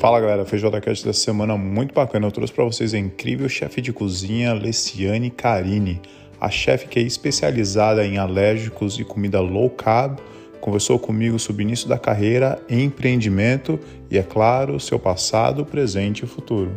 [0.00, 2.26] Fala galera, Feijoada Cast dessa semana muito bacana.
[2.26, 6.00] Eu trouxe para vocês a incrível chefe de cozinha Leciane Carini,
[6.40, 10.18] a chefe que é especializada em alérgicos e comida low carb.
[10.58, 13.78] Conversou comigo sobre o início da carreira, empreendimento
[14.10, 16.72] e, é claro, seu passado, presente e futuro.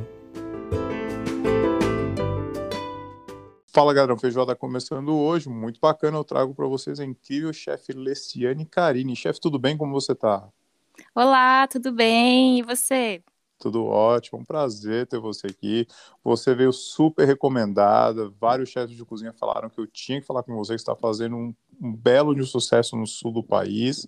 [3.67, 6.17] Fala galera, Feijoada começando hoje, muito bacana.
[6.17, 9.15] Eu trago para vocês a incrível chefe Leciane Carini.
[9.15, 9.77] Chefe, tudo bem?
[9.77, 10.45] Como você tá?
[11.15, 12.57] Olá, tudo bem?
[12.59, 13.23] E você?
[13.59, 15.87] Tudo ótimo, um prazer ter você aqui.
[16.23, 18.29] Você veio super recomendada.
[18.41, 21.35] Vários chefes de cozinha falaram que eu tinha que falar com você, que está fazendo
[21.35, 24.07] um, um belo de sucesso no sul do país.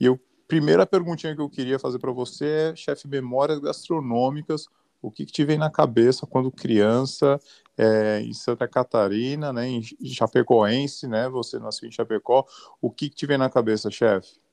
[0.00, 4.66] E eu, primeira perguntinha que eu queria fazer para você é, chefe, memórias gastronômicas.
[5.02, 7.38] O que, que te vem na cabeça quando criança
[7.76, 11.28] é, em Santa Catarina, né, em Chapecoense, né?
[11.28, 12.46] Você nasceu em Chapecó.
[12.80, 14.43] O que, que te vem na cabeça, chefe?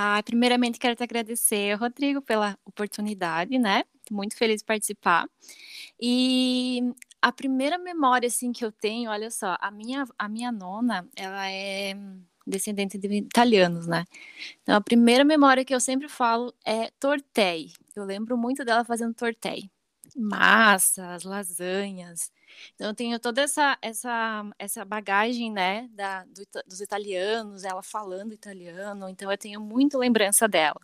[0.00, 3.82] Ah, primeiramente quero te agradecer, Rodrigo, pela oportunidade, né?
[4.08, 5.28] Muito feliz de participar.
[6.00, 6.80] E
[7.20, 11.50] a primeira memória assim que eu tenho, olha só, a minha a minha nona, ela
[11.50, 11.96] é
[12.46, 14.04] descendente de italianos, né?
[14.62, 17.72] Então a primeira memória que eu sempre falo é tortei.
[17.96, 19.68] Eu lembro muito dela fazendo tortei
[20.16, 22.32] massas, lasanhas.
[22.74, 28.32] Então eu tenho toda essa essa essa bagagem, né, da, do, dos italianos, ela falando
[28.32, 30.80] italiano, então eu tenho muita lembrança dela.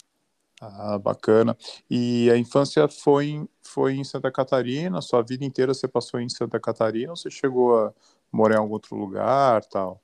[0.61, 1.57] Ah, bacana.
[1.91, 5.01] E a infância foi em, foi em Santa Catarina?
[5.03, 7.93] Sua vida inteira você passou em Santa Catarina ou você chegou a
[8.33, 10.01] morar em algum outro lugar, tal?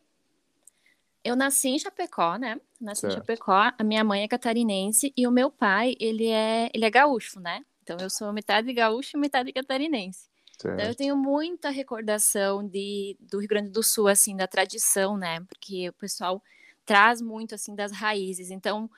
[1.22, 2.60] Eu nasci em Chapecó, né?
[2.80, 3.12] Nasci certo.
[3.12, 3.72] em Chapecó.
[3.78, 7.64] A minha mãe é catarinense e o meu pai, ele é, ele é gaúcho, né?
[7.91, 10.28] Então eu sou metade gaúcha e metade catarinense.
[10.56, 10.74] Certo.
[10.74, 15.41] Então eu tenho muita recordação de, do Rio Grande do Sul, assim, da tradição, né?
[15.41, 16.41] Porque o pessoal
[16.86, 18.52] traz muito, assim, das raízes.
[18.52, 18.88] Então,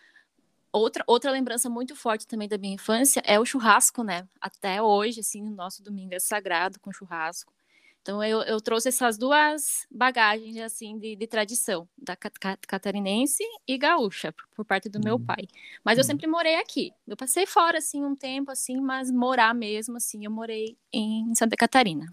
[0.71, 4.29] outra, outra lembrança muito forte também da minha infância é o churrasco, né?
[4.39, 7.55] Até hoje, assim, o nosso domingo é sagrado com churrasco.
[8.03, 14.33] Então eu, eu trouxe essas duas bagagens assim de, de tradição, da catarinense e gaúcha,
[14.33, 15.05] por, por parte do uhum.
[15.05, 15.47] meu pai.
[15.85, 16.09] Mas eu uhum.
[16.09, 16.93] sempre morei aqui.
[17.07, 21.57] Eu passei fora assim um tempo assim, mas morar mesmo assim, eu morei em Santa
[21.57, 22.07] Catarina.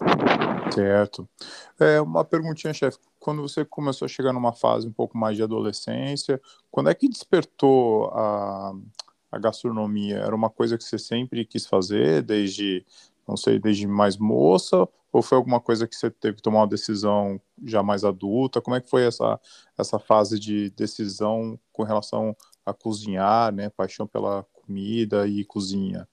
[0.72, 1.28] Certo.
[1.79, 2.99] É uma perguntinha, chefe.
[3.19, 6.39] Quando você começou a chegar numa fase um pouco mais de adolescência,
[6.69, 8.73] quando é que despertou a,
[9.31, 10.17] a gastronomia?
[10.17, 12.85] Era uma coisa que você sempre quis fazer, desde
[13.28, 16.68] não sei, desde mais moça, ou foi alguma coisa que você teve que tomar uma
[16.68, 18.62] decisão já mais adulta?
[18.62, 19.40] Como é que foi essa,
[19.78, 23.70] essa fase de decisão com relação a cozinhar, né?
[23.70, 26.08] Paixão pela comida e cozinha?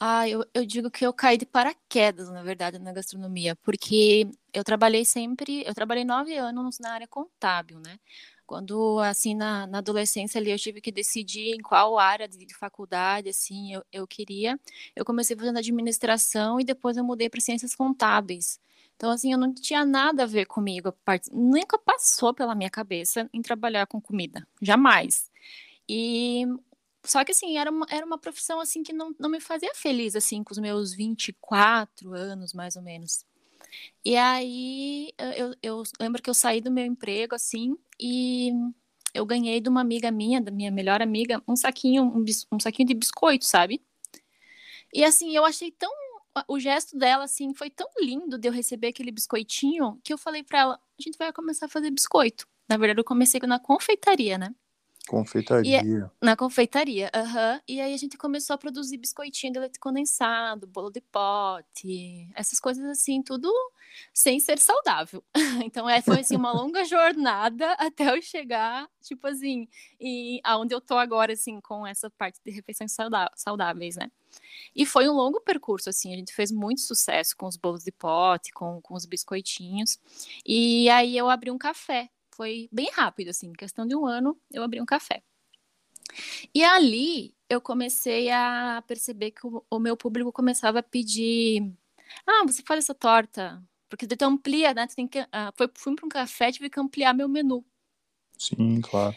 [0.00, 4.62] Ah, eu, eu digo que eu caí de paraquedas, na verdade, na gastronomia, porque eu
[4.62, 7.98] trabalhei sempre, eu trabalhei nove anos na área contábil, né?
[8.48, 12.54] Quando, assim, na, na adolescência ali, eu tive que decidir em qual área de, de
[12.54, 14.58] faculdade, assim, eu, eu queria.
[14.96, 18.58] Eu comecei fazendo administração e depois eu mudei para ciências contábeis.
[18.96, 20.94] Então, assim, eu não tinha nada a ver comigo.
[21.30, 24.48] Nunca passou pela minha cabeça em trabalhar com comida.
[24.62, 25.30] Jamais.
[25.86, 26.46] E
[27.04, 30.16] só que assim, era uma, era uma profissão assim que não, não me fazia feliz
[30.16, 33.26] assim com os meus 24 anos, mais ou menos.
[34.04, 38.52] E aí eu, eu lembro que eu saí do meu emprego assim e
[39.14, 42.88] eu ganhei de uma amiga minha, da minha melhor amiga, um saquinho, um, um saquinho
[42.88, 43.82] de biscoito, sabe?
[44.92, 45.90] E assim, eu achei tão
[46.46, 50.44] o gesto dela assim foi tão lindo de eu receber aquele biscoitinho que eu falei
[50.44, 52.46] para ela, a gente vai começar a fazer biscoito.
[52.68, 54.54] Na verdade, eu comecei na confeitaria, né?
[55.08, 55.82] Confeitaria.
[55.82, 57.54] E, na confeitaria, aham.
[57.54, 57.60] Uhum.
[57.66, 62.60] E aí a gente começou a produzir biscoitinho de leite condensado, bolo de pote, essas
[62.60, 63.50] coisas assim, tudo
[64.12, 65.24] sem ser saudável.
[65.64, 69.66] Então é, foi assim uma longa jornada até eu chegar, tipo assim,
[69.98, 72.94] e aonde eu tô agora, assim, com essa parte de refeições
[73.34, 74.10] saudáveis, né?
[74.76, 77.90] E foi um longo percurso, assim, a gente fez muito sucesso com os bolos de
[77.90, 79.98] pote, com, com os biscoitinhos.
[80.46, 84.62] E aí eu abri um café foi bem rápido, assim, questão de um ano, eu
[84.62, 85.24] abri um café.
[86.54, 91.68] E ali eu comecei a perceber que o, o meu público começava a pedir:
[92.24, 94.86] ah, você faz essa torta, porque tu amplia, né?
[94.86, 97.64] Tu tem que, uh, foi, fui para um café, tive que ampliar meu menu.
[98.38, 99.16] Sim, claro.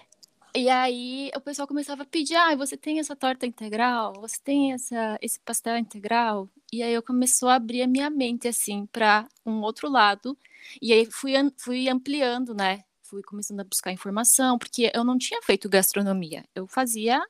[0.55, 4.13] E aí o pessoal começava a pedir: ah, você tem essa torta integral?
[4.19, 6.49] Você tem essa, esse pastel integral?
[6.73, 10.35] E aí eu começou a abrir a minha mente assim para um outro lado.
[10.81, 12.83] E aí fui, fui ampliando, né?
[13.11, 16.45] Fui começando a buscar informação, porque eu não tinha feito gastronomia.
[16.55, 17.21] Eu fazia.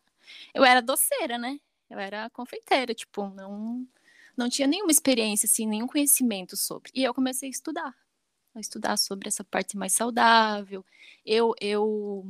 [0.54, 1.60] Eu era doceira, né?
[1.90, 3.86] Eu era confeiteira, tipo, não,
[4.38, 6.92] não tinha nenhuma experiência, assim, nenhum conhecimento sobre.
[6.94, 7.96] E eu comecei a estudar.
[8.54, 10.86] A estudar sobre essa parte mais saudável.
[11.26, 12.26] Eu, eu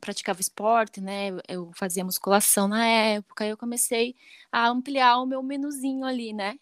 [0.00, 1.28] praticava esporte, né?
[1.46, 4.16] Eu fazia musculação na época, eu comecei
[4.50, 6.58] a ampliar o meu menuzinho ali, né?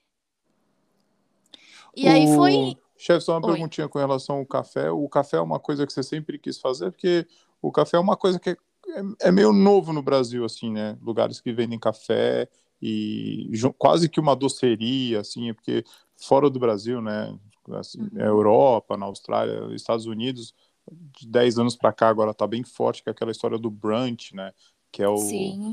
[1.94, 2.10] E o...
[2.10, 2.76] aí foi.
[2.96, 3.52] Chefe, só uma Oi.
[3.52, 4.90] perguntinha com relação ao café.
[4.90, 7.26] O café é uma coisa que você sempre quis fazer, porque
[7.60, 8.56] o café é uma coisa que é,
[8.88, 10.96] é, é meio novo no Brasil, assim, né?
[11.02, 12.48] Lugares que vendem café
[12.80, 15.84] e quase que uma doceria, assim, porque
[16.16, 17.36] fora do Brasil, né?
[17.72, 18.20] Assim, uhum.
[18.20, 20.54] Europa, na Austrália, Estados Unidos,
[20.90, 24.34] de 10 anos para cá agora está bem forte, que é aquela história do brunch,
[24.34, 24.52] né?
[24.92, 25.18] Que é, o,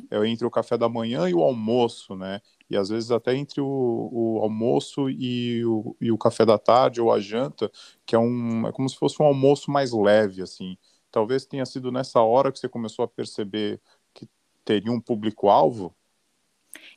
[0.09, 2.41] é entre o café da manhã e o almoço, né?
[2.71, 7.01] E às vezes até entre o, o almoço e o, e o café da tarde
[7.01, 7.71] ou a janta,
[8.05, 10.77] que é um é como se fosse um almoço mais leve, assim.
[11.11, 13.81] Talvez tenha sido nessa hora que você começou a perceber
[14.13, 14.27] que
[14.63, 15.93] teria um público-alvo.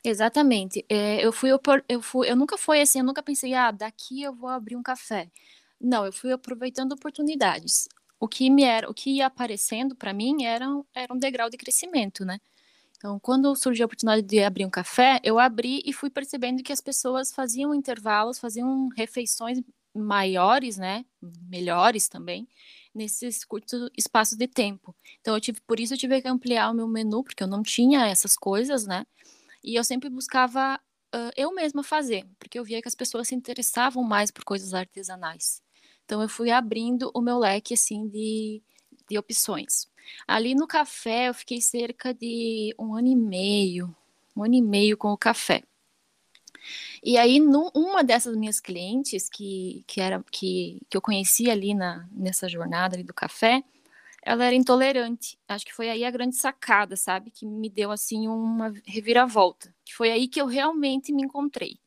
[0.03, 0.85] Exatamente.
[0.87, 1.49] É, eu fui
[1.89, 4.83] eu fui eu nunca fui assim, eu nunca pensei, ah, daqui eu vou abrir um
[4.83, 5.29] café.
[5.79, 7.87] Não, eu fui aproveitando oportunidades
[8.19, 11.57] o que me era, o que ia aparecendo para mim era, era um degrau de
[11.57, 12.39] crescimento, né?
[12.97, 16.71] Então, quando surgiu a oportunidade de abrir um café, eu abri e fui percebendo que
[16.71, 19.61] as pessoas faziam intervalos, faziam refeições
[19.93, 21.05] maiores, né,
[21.49, 22.47] melhores também,
[22.93, 24.95] nesses curtos espaços de tempo.
[25.21, 27.63] Então, eu tive, por isso eu tive que ampliar o meu menu, porque eu não
[27.63, 29.05] tinha essas coisas, né?
[29.63, 30.79] E eu sempre buscava
[31.15, 34.73] uh, eu mesma fazer, porque eu via que as pessoas se interessavam mais por coisas
[34.73, 35.61] artesanais.
[36.03, 38.61] Então eu fui abrindo o meu leque assim de,
[39.09, 39.87] de opções.
[40.27, 43.95] Ali no café eu fiquei cerca de um ano e meio,
[44.35, 45.63] um ano e meio com o café.
[47.03, 51.73] E aí, no, uma dessas minhas clientes que, que, era, que, que eu conheci ali
[51.73, 53.63] na, nessa jornada ali do café,
[54.23, 55.37] ela era intolerante.
[55.47, 57.29] Acho que foi aí a grande sacada, sabe?
[57.29, 59.73] Que me deu, assim, uma reviravolta.
[59.85, 61.79] Que foi aí que eu realmente me encontrei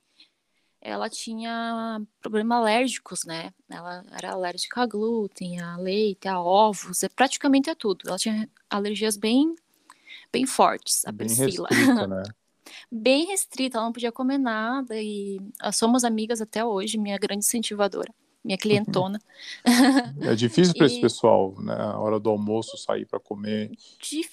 [0.80, 3.52] ela tinha problemas alérgicos, né?
[3.68, 8.08] Ela era alérgica a glúten, a leite, a ovos, é praticamente a tudo.
[8.08, 9.54] Ela tinha alergias bem,
[10.32, 11.68] bem fortes, a bem Priscila.
[11.70, 12.22] Restrita, né?
[12.90, 15.40] bem restrita, ela não podia comer nada e
[15.72, 18.12] somos amigas até hoje, minha grande incentivadora,
[18.44, 19.20] minha clientona.
[20.20, 20.90] É difícil para e...
[20.90, 21.74] esse pessoal, né?
[21.74, 23.70] A hora do almoço sair para comer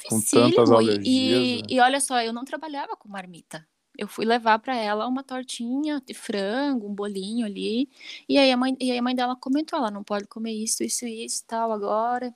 [0.09, 1.05] com tantas alergias.
[1.05, 1.67] E, né?
[1.69, 3.65] e olha só, eu não trabalhava com marmita
[3.97, 7.89] eu fui levar para ela uma tortinha de frango, um bolinho ali.
[8.27, 10.83] E aí a mãe, e aí a mãe dela comentou, ela não pode comer isso,
[10.83, 12.33] isso isso, tal agora.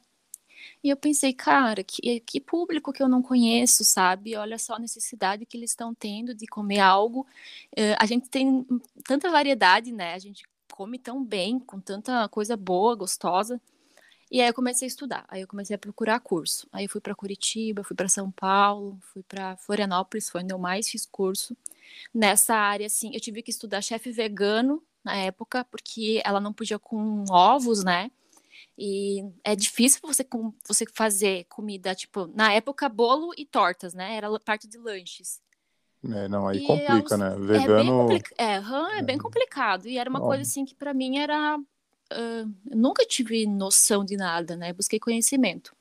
[0.83, 4.35] E eu pensei, cara, que, que público que eu não conheço, sabe?
[4.35, 7.21] Olha só a necessidade que eles estão tendo de comer algo.
[7.77, 8.65] Uh, a gente tem
[9.05, 10.13] tanta variedade, né?
[10.13, 13.61] A gente come tão bem, com tanta coisa boa, gostosa.
[14.31, 15.25] E aí eu comecei a estudar.
[15.27, 16.67] Aí eu comecei a procurar curso.
[16.71, 20.59] Aí eu fui para Curitiba, fui para São Paulo, fui para Florianópolis, foi onde eu
[20.59, 21.57] mais fiz curso.
[22.13, 26.77] Nessa área, assim, eu tive que estudar chefe vegano na época, porque ela não podia
[26.77, 28.11] com ovos, né?
[28.77, 30.25] E é difícil você,
[30.65, 34.15] você fazer comida, tipo, na época, bolo e tortas, né?
[34.15, 35.41] Era parte de lanches.
[36.03, 37.35] É, não, aí e complica, né?
[37.37, 38.03] Vegano.
[38.03, 39.87] É bem, é, é bem complicado.
[39.87, 41.59] E era uma coisa assim que para mim era
[42.13, 44.73] uh, nunca tive noção de nada, né?
[44.73, 45.75] Busquei conhecimento.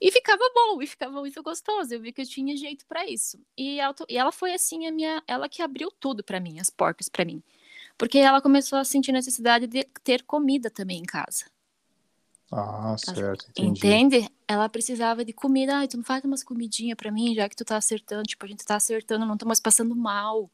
[0.00, 1.94] E ficava bom, e ficava muito gostoso.
[1.94, 3.38] Eu vi que eu tinha jeito para isso.
[3.56, 3.78] E,
[4.08, 7.24] e, ela foi assim a minha, ela que abriu tudo para mim, as portas para
[7.24, 7.42] mim.
[7.96, 11.44] Porque ela começou a sentir necessidade de ter comida também em casa.
[12.52, 13.86] Ah, certo, entendi.
[13.86, 14.28] Entende?
[14.46, 15.76] Ela precisava de comida.
[15.78, 18.24] Ai, tu não faz umas comidinhas para mim, já que tu tá acertando.
[18.24, 20.50] Tipo, a gente tá acertando, não tô mais passando mal.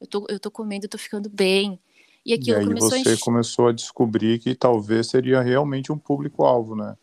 [0.00, 1.80] Eu tô, eu tô comendo, eu tô ficando bem.
[2.24, 3.18] E aquilo e aí começou você a...
[3.20, 6.96] começou a descobrir que talvez seria realmente um público-alvo, né?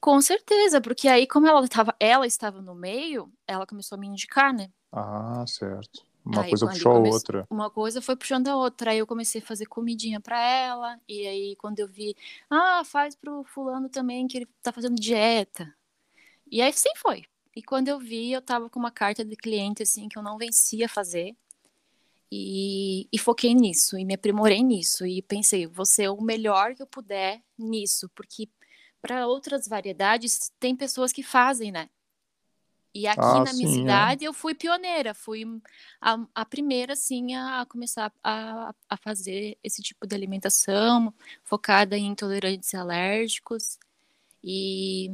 [0.00, 4.06] Com certeza, porque aí, como ela estava, ela estava no meio, ela começou a me
[4.06, 4.68] indicar, né?
[4.90, 6.04] Ah, certo.
[6.24, 7.46] Uma aí, coisa puxou a outra.
[7.50, 8.92] Uma coisa foi puxando a outra.
[8.92, 11.00] Aí eu comecei a fazer comidinha para ela.
[11.08, 12.16] E aí, quando eu vi,
[12.48, 15.72] ah, faz pro fulano também, que ele tá fazendo dieta.
[16.50, 17.24] E aí assim foi.
[17.54, 20.38] E quando eu vi, eu tava com uma carta de cliente, assim, que eu não
[20.38, 21.36] vencia fazer.
[22.34, 26.80] E, e, foquei nisso, e me aprimorei nisso, e pensei, vou ser o melhor que
[26.80, 28.48] eu puder nisso, porque
[29.02, 31.90] para outras variedades tem pessoas que fazem, né?
[32.94, 33.80] E aqui ah, na minha sim, é.
[33.80, 34.28] cidade é.
[34.28, 35.44] eu fui pioneira, fui
[36.00, 41.12] a, a primeira, assim, a começar a, a fazer esse tipo de alimentação,
[41.44, 43.78] focada em intolerantes alérgicos,
[44.42, 45.10] e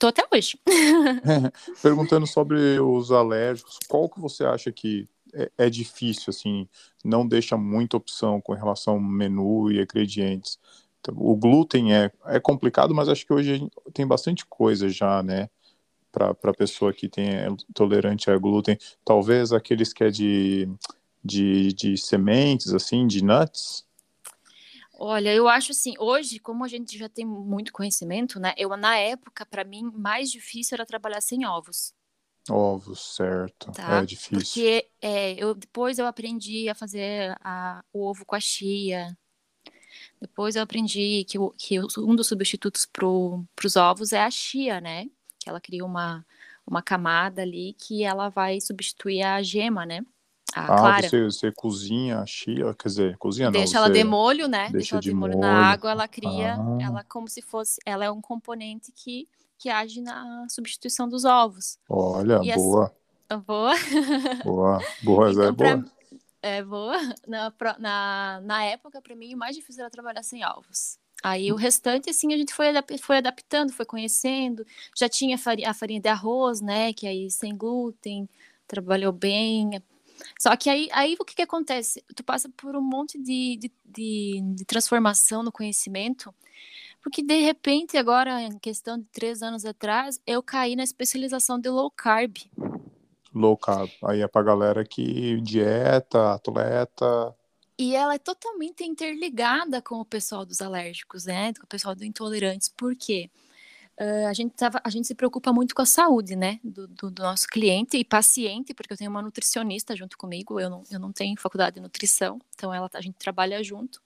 [0.00, 0.58] tô até hoje.
[1.80, 6.66] Perguntando sobre os alérgicos, qual que você acha que é, é, difícil, assim,
[7.04, 10.58] não deixa muita opção com relação ao menu e ingredientes.
[11.00, 15.48] Então, o glúten é, é complicado, mas acho que hoje tem bastante coisa já, né?
[16.10, 18.78] Para a pessoa que tem é tolerante a glúten.
[19.04, 20.68] Talvez aqueles que é de,
[21.22, 23.86] de, de sementes, assim, de nuts.
[24.98, 28.54] Olha, eu acho assim, hoje, como a gente já tem muito conhecimento, né?
[28.56, 31.92] Eu, na época, para mim, mais difícil era trabalhar sem ovos.
[32.48, 33.72] Ovos, certo.
[33.72, 34.02] Tá?
[34.02, 34.38] É difícil.
[34.38, 39.16] Porque é, eu, depois eu aprendi a fazer a, o ovo com a chia.
[40.20, 44.80] Depois eu aprendi que, o, que um dos substitutos para os ovos é a chia,
[44.80, 45.06] né?
[45.38, 46.24] Que ela cria uma,
[46.66, 50.04] uma camada ali que ela vai substituir a gema, né?
[50.54, 51.08] A ah, clara.
[51.08, 53.84] Você, você cozinha a chia, quer dizer, cozinha deixa não.
[53.84, 54.70] ela de molho, né?
[54.70, 55.40] Deixa, Deixa ela de de molho, molho.
[55.40, 56.78] na água, ela cria, Ah.
[56.80, 61.78] ela como se fosse, ela é um componente que, que age na substituição dos ovos.
[61.88, 62.94] Olha, E assim- boa,
[63.46, 63.74] Boa.
[64.44, 65.92] boa, boa, essa é Então, pra- boa.
[66.42, 66.96] É boa.
[67.26, 70.98] Na, na, na época, para mim, o mais difícil era trabalhar sem ovos.
[71.22, 72.66] Aí o restante, assim, a gente foi,
[73.00, 74.64] foi adaptando, foi conhecendo.
[74.96, 76.92] Já tinha fari- a farinha de arroz, né?
[76.92, 78.28] Que aí sem glúten,
[78.68, 79.82] trabalhou bem.
[80.38, 82.04] Só que aí, aí o que, que acontece?
[82.14, 86.32] Tu passa por um monte de, de, de, de transformação no conhecimento,
[87.06, 91.68] porque de repente, agora, em questão de três anos atrás, eu caí na especialização de
[91.68, 92.36] low carb.
[93.32, 93.88] Low carb.
[94.02, 97.32] Aí é pra galera que dieta, atleta.
[97.78, 101.52] E ela é totalmente interligada com o pessoal dos alérgicos, né?
[101.54, 102.68] Com o pessoal do intolerantes.
[102.70, 103.30] Por quê?
[103.96, 106.58] Ah, a, gente tava, a gente se preocupa muito com a saúde, né?
[106.64, 110.58] Do, do- do nosso cliente e paciente, porque eu tenho uma nutricionista junto comigo.
[110.58, 114.02] Eu não, eu não tenho faculdade de nutrição, então ela, a gente trabalha junto.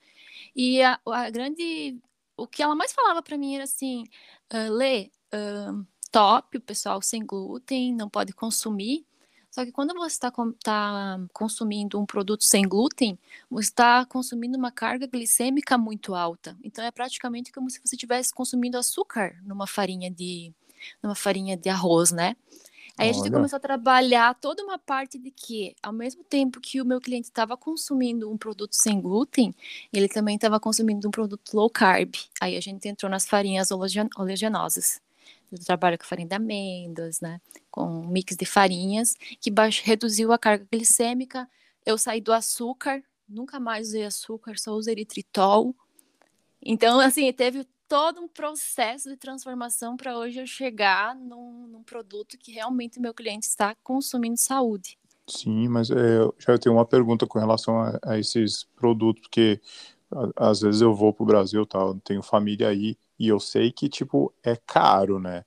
[0.55, 1.97] E a, a grande.
[2.41, 4.05] O que ela mais falava para mim era assim:
[4.51, 5.75] ah, Lê, ah,
[6.11, 9.07] top, o pessoal sem glúten, não pode consumir.
[9.51, 10.33] Só que quando você está
[11.33, 13.19] consumindo um produto sem glúten,
[13.51, 16.57] você está consumindo uma carga glicêmica muito alta.
[16.63, 20.53] Então é praticamente como se você estivesse consumindo açúcar numa farinha de,
[21.03, 22.37] numa farinha de arroz, né?
[23.01, 23.33] Aí a gente Olha.
[23.33, 27.29] começou a trabalhar toda uma parte de que, ao mesmo tempo que o meu cliente
[27.29, 29.55] estava consumindo um produto sem glúten,
[29.91, 32.15] ele também estava consumindo um produto low carb.
[32.39, 35.01] Aí a gente entrou nas farinhas oleaginosas.
[35.51, 37.41] Eu trabalho com farinha de amêndoas, né?
[37.71, 41.49] Com um mix de farinhas, que baix- reduziu a carga glicêmica.
[41.87, 45.75] Eu saí do açúcar, nunca mais usei açúcar, só usei eritritol.
[46.63, 52.39] Então, assim, teve todo um processo de transformação para hoje eu chegar num, num produto
[52.39, 54.97] que realmente o meu cliente está consumindo saúde.
[55.29, 59.61] Sim, mas é, eu já tenho uma pergunta com relação a, a esses produtos, porque
[60.39, 63.89] a- às vezes eu vou pro Brasil, tal, tenho família aí, e eu sei que,
[63.89, 65.45] tipo, é caro, né?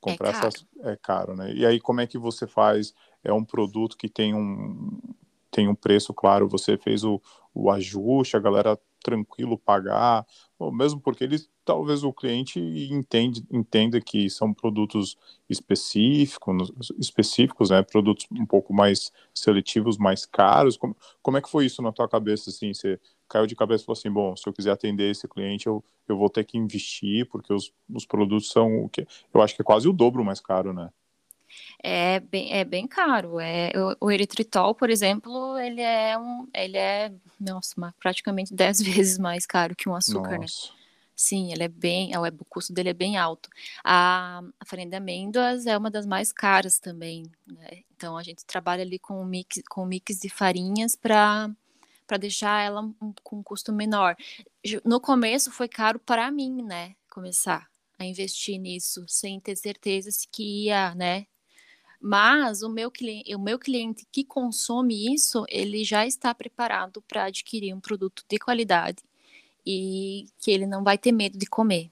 [0.00, 0.48] Comprar caro.
[0.48, 1.52] essas é caro, né?
[1.54, 2.92] E aí, como é que você faz?
[3.22, 4.98] É um produto que tem um,
[5.50, 7.22] tem um preço, claro, você fez o,
[7.54, 10.26] o ajuste, a galera tranquilo pagar,
[10.58, 12.58] ou mesmo porque eles, talvez o cliente
[12.90, 15.16] entende, entenda que são produtos
[15.48, 17.82] específicos, específicos, né?
[17.82, 20.76] Produtos um pouco mais seletivos, mais caros.
[20.76, 22.72] Como, como é que foi isso na tua cabeça, assim?
[22.72, 25.84] Você caiu de cabeça e falou assim, bom, se eu quiser atender esse cliente, eu,
[26.08, 29.62] eu vou ter que investir, porque os, os produtos são o que eu acho que
[29.62, 30.90] é quase o dobro mais caro, né?
[31.86, 33.38] É bem, é bem caro.
[33.38, 39.18] É, o, o eritritol, por exemplo, ele é um, ele é, nossa, praticamente 10 vezes
[39.18, 40.38] mais caro que um açúcar, né?
[40.38, 40.72] Nossa.
[41.14, 43.50] Sim, ele é bem, é, o custo dele é bem alto.
[43.84, 47.82] A, a farinha de amêndoas é uma das mais caras também, né?
[47.94, 51.50] Então a gente trabalha ali com um mix, com um mix de farinhas para
[52.06, 54.14] para deixar ela um- com um custo menor.
[54.84, 56.94] No começo foi caro para mim, né?
[57.10, 57.66] Começar
[57.98, 61.26] a investir nisso sem ter certeza se que ia, né?
[62.06, 67.24] Mas o meu cliente, o meu cliente que consome isso, ele já está preparado para
[67.24, 69.02] adquirir um produto de qualidade
[69.66, 71.88] e que ele não vai ter medo de comer.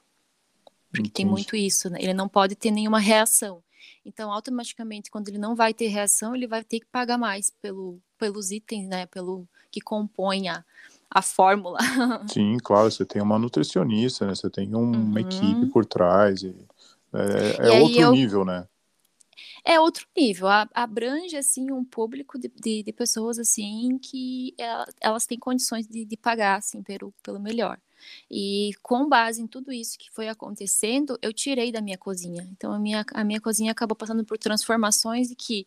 [0.90, 1.30] Porque tem Entendi.
[1.30, 1.98] muito isso, né?
[1.98, 3.62] Ele não pode ter nenhuma reação.
[4.04, 7.98] Então, automaticamente, quando ele não vai ter reação, ele vai ter que pagar mais pelo,
[8.18, 9.06] pelos itens, né?
[9.06, 10.62] Pelo que compõe a,
[11.10, 11.78] a fórmula.
[12.28, 14.34] Sim, claro, você tem uma nutricionista, né?
[14.34, 15.18] Você tem um- uma Uhum.
[15.20, 16.42] equipe por trás.
[16.42, 16.54] E,
[17.14, 18.68] é é E outro eu- nível, né?
[19.64, 25.24] É outro nível, abrange assim um público de, de, de pessoas assim que ela- elas
[25.24, 27.78] têm condições de, de pagar assim pelo, pelo melhor.
[28.28, 32.42] E com base em tudo isso que foi acontecendo, eu tirei da minha cozinha.
[32.50, 35.64] Então a minha, a minha cozinha acabou passando por transformações e que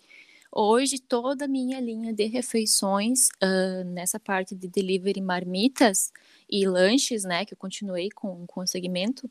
[0.51, 6.11] hoje toda a minha linha de refeições ah, nessa parte de delivery marmitas
[6.49, 9.29] e lanches, né, que eu continuei com, com o segmento,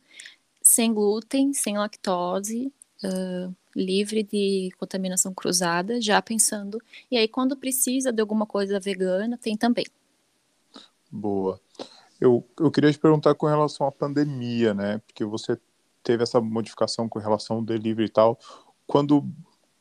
[0.62, 2.72] sem glúten, sem lactose,
[3.04, 6.80] ah, livre de contaminação cruzada, já pensando.
[7.10, 9.86] E aí, quando precisa de alguma coisa vegana, tem também.
[11.10, 11.60] Boa.
[12.20, 14.98] Eu, eu queria te perguntar com relação à pandemia, né?
[15.06, 15.58] Porque você
[16.02, 18.38] teve essa modificação com relação ao delivery e tal.
[18.86, 19.24] Quando,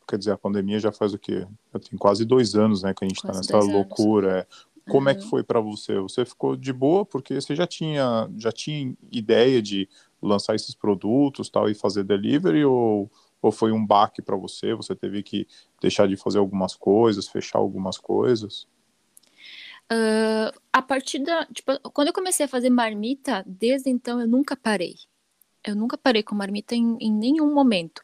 [0.08, 1.46] quer dizer, a pandemia já faz o quê?
[1.74, 2.94] Já tem quase dois anos, né?
[2.94, 3.68] Que a gente está nessa anos.
[3.68, 4.40] loucura.
[4.40, 4.74] é.
[4.90, 5.10] Como uhum.
[5.10, 5.98] é que foi para você?
[6.00, 9.88] Você ficou de boa porque você já tinha já tinha ideia de
[10.22, 13.10] lançar esses produtos, tal e fazer delivery ou
[13.44, 14.74] ou foi um baque para você?
[14.74, 15.46] Você teve que
[15.82, 18.66] deixar de fazer algumas coisas, fechar algumas coisas?
[19.92, 21.46] Uh, a partir da.
[21.48, 24.96] Tipo, quando eu comecei a fazer marmita, desde então eu nunca parei.
[25.62, 28.02] Eu nunca parei com marmita em, em nenhum momento.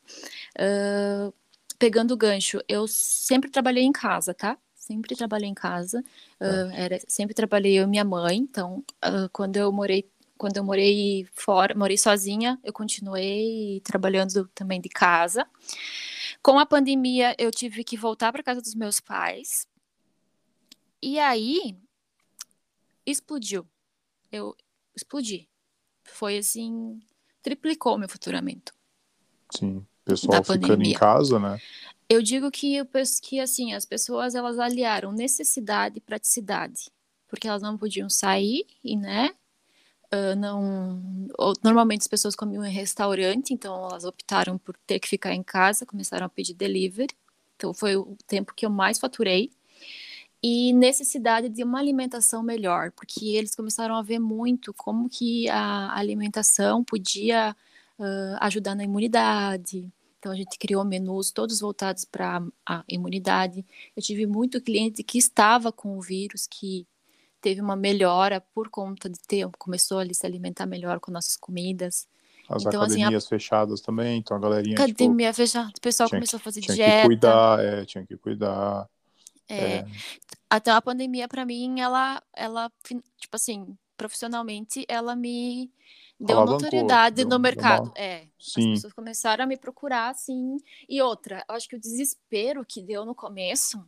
[0.57, 1.33] Uh,
[1.77, 4.57] pegando o gancho, eu sempre trabalhei em casa, tá?
[4.75, 6.03] Sempre trabalhei em casa.
[6.39, 8.37] Uh, era, sempre trabalhei eu e minha mãe.
[8.37, 8.83] Então,
[9.31, 15.45] quando eu morei quando eu morei fora, morei sozinha, eu continuei trabalhando também de casa.
[16.41, 19.67] Com a pandemia, eu tive que voltar para casa dos meus pais.
[21.03, 21.77] E aí
[23.05, 23.67] explodiu.
[24.31, 24.55] Eu
[24.95, 25.49] explodi.
[26.05, 27.01] Foi assim,
[27.41, 28.73] triplicou meu faturamento.
[29.53, 30.93] Sim, pessoal ficando pandemia.
[30.93, 31.59] em casa, né?
[32.07, 32.87] Eu digo que, eu,
[33.21, 36.89] que assim, as pessoas elas aliaram necessidade e praticidade,
[37.27, 39.35] porque elas não podiam sair e, né,
[40.11, 41.27] Uh, não
[41.63, 45.85] normalmente as pessoas comiam em restaurante então elas optaram por ter que ficar em casa
[45.85, 47.13] começaram a pedir delivery.
[47.55, 49.51] Então foi o tempo que eu mais faturei.
[50.41, 55.93] E necessidade de uma alimentação melhor porque eles começaram a ver muito como que a
[55.97, 57.55] alimentação podia
[57.99, 59.91] uh, ajudar na imunidade.
[60.17, 63.65] Então a gente criou menus todos voltados para a imunidade.
[63.95, 66.87] Eu tive muito cliente que estava com o vírus que
[67.41, 72.07] teve uma melhora por conta de ter, começou a se alimentar melhor com nossas comidas.
[72.49, 73.29] As então, academias assim, a...
[73.29, 74.75] fechadas também, então a galerinha.
[74.75, 76.91] Tipo, academia tipo, fechada, o pessoal começou que, a fazer tinha dieta.
[76.91, 78.89] Tinha que cuidar, é, tinha que cuidar.
[79.47, 79.85] É, é.
[80.49, 85.71] Até a pandemia, para mim, ela, ela, tipo assim, profissionalmente, ela me
[86.19, 87.85] deu Alavancou, notoriedade deu, no mercado.
[87.85, 87.93] Uma...
[87.95, 88.73] É, Sim.
[88.73, 90.57] as pessoas começaram a me procurar, assim.
[90.87, 93.83] E outra, eu acho que o desespero que deu no começo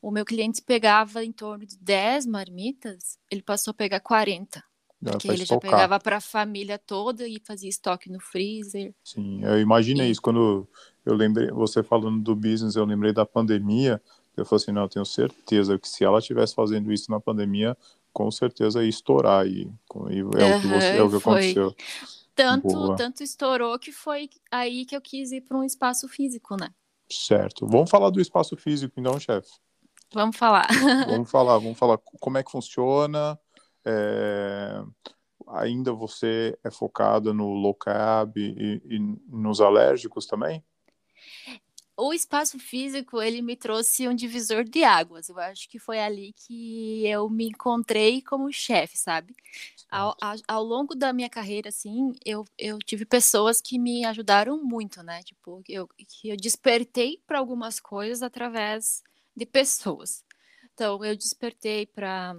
[0.00, 4.62] o meu cliente pegava em torno de 10 marmitas, ele passou a pegar 40.
[5.02, 8.94] porque ele já pegava para a família toda e fazia estoque no freezer.
[9.04, 10.10] Sim, eu imaginei e...
[10.10, 10.22] isso.
[10.22, 10.68] Quando
[11.04, 14.00] eu lembrei, você falando do business, eu lembrei da pandemia.
[14.36, 17.76] Eu falei assim: não, eu tenho certeza que se ela estivesse fazendo isso na pandemia,
[18.12, 19.46] com certeza ia estourar.
[19.46, 21.74] E, e é, uhum, o que, você, é o que aconteceu.
[22.34, 26.70] Tanto, tanto estourou que foi aí que eu quis ir para um espaço físico, né?
[27.10, 27.66] Certo.
[27.66, 29.50] Vamos falar do espaço físico, então, chefe.
[30.14, 30.66] Vamos falar.
[31.06, 33.38] vamos falar, vamos falar como é que funciona.
[33.84, 34.82] É...
[35.48, 38.98] Ainda você é focada no low carb e, e
[39.28, 40.64] nos alérgicos também?
[41.96, 45.28] o espaço físico ele me trouxe um divisor de águas.
[45.28, 49.34] Eu acho que foi ali que eu me encontrei como chefe, sabe?
[49.90, 54.62] Ao, ao, ao, longo da minha carreira, assim, eu, eu tive pessoas que me ajudaram
[54.62, 55.22] muito, né?
[55.22, 59.02] Tipo, eu, que eu despertei para algumas coisas através
[59.36, 60.24] de pessoas.
[60.72, 62.36] Então, eu despertei para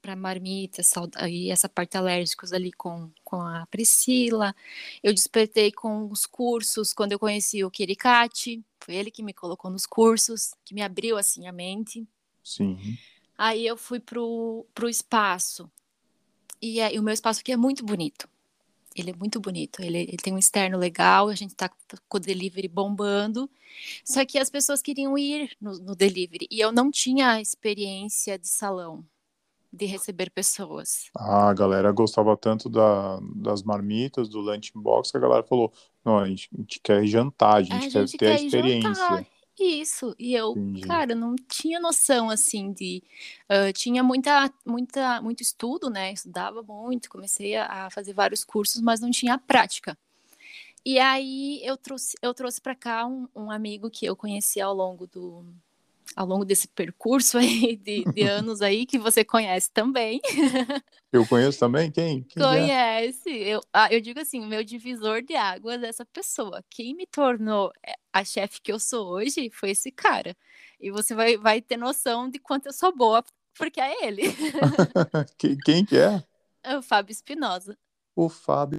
[0.00, 0.80] para marmita
[1.28, 4.54] e essa parte alérgicos ali com, com a Priscila.
[5.02, 8.64] Eu despertei com os cursos quando eu conheci o Kirikati.
[8.80, 12.06] Foi ele que me colocou nos cursos, que me abriu assim a mente.
[12.42, 12.78] Sim.
[13.36, 15.70] Aí eu fui pro, pro espaço.
[16.60, 18.28] E, é, e o meu espaço aqui é muito bonito.
[19.00, 19.82] Ele é muito bonito.
[19.82, 21.70] Ele, ele, tem um externo legal, a gente tá
[22.08, 23.48] com o delivery bombando.
[24.04, 26.46] Só que as pessoas queriam ir no, no delivery.
[26.50, 29.04] E eu não tinha experiência de salão
[29.72, 31.10] de receber pessoas.
[31.16, 35.72] Ah, a galera gostava tanto da, das marmitas, do lunch box, que a galera falou:
[36.04, 38.42] não, a gente, a gente quer jantar, a gente, a quer gente ter quer a
[38.42, 38.94] experiência.
[38.94, 39.26] Jantar.
[39.58, 40.82] Isso, e eu, Entendi.
[40.82, 43.02] cara, não tinha noção assim de.
[43.50, 46.12] Uh, tinha muita, muita, muito estudo, né?
[46.12, 49.98] Estudava muito, comecei a, a fazer vários cursos, mas não tinha prática.
[50.84, 54.72] E aí eu trouxe, eu trouxe para cá um, um amigo que eu conheci ao
[54.72, 55.44] longo do,
[56.16, 60.20] ao longo desse percurso aí de, de anos aí que você conhece também.
[61.12, 61.90] Eu conheço também?
[61.90, 62.22] Quem?
[62.24, 62.46] Quem é?
[62.46, 63.30] Conhece.
[63.30, 63.48] É?
[63.48, 66.62] Eu, ah, eu digo assim, o meu divisor de águas dessa pessoa.
[66.70, 70.36] Quem me tornou eh, a chefe que eu sou hoje foi esse cara.
[70.80, 73.24] E você vai, vai ter noção de quanto eu sou boa,
[73.56, 74.22] porque é ele.
[75.64, 76.22] quem, que é?
[76.62, 77.76] É o Fábio Espinosa.
[78.14, 78.78] O Fábio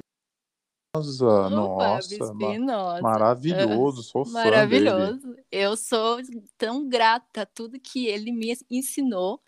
[0.96, 2.34] nossa, nossa,
[3.02, 5.20] maravilhoso, sou fã Maravilhoso.
[5.20, 5.44] Dele.
[5.52, 6.20] Eu sou
[6.58, 9.40] tão grata a tudo que ele me ensinou,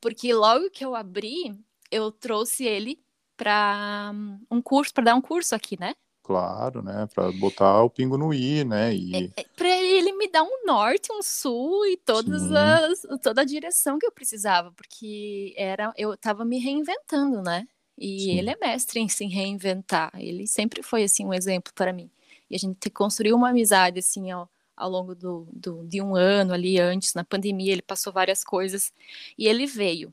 [0.00, 1.54] porque logo que eu abri,
[1.90, 2.98] eu trouxe ele
[3.36, 4.12] para
[4.50, 5.94] um curso, para dar um curso aqui, né?
[6.22, 7.06] Claro, né?
[7.12, 8.94] Para botar o pingo no i, né?
[8.94, 9.14] E...
[9.36, 13.44] É, é, para ele me dar um norte, um sul e todas as, toda a
[13.44, 17.66] direção que eu precisava, porque era eu estava me reinventando, né?
[17.98, 18.38] E Sim.
[18.38, 20.10] ele é mestre em se reinventar.
[20.16, 22.10] Ele sempre foi assim um exemplo para mim.
[22.50, 26.52] E a gente construiu uma amizade assim ao, ao longo do, do, de um ano
[26.52, 28.92] ali antes, na pandemia, ele passou várias coisas
[29.38, 30.12] e ele veio.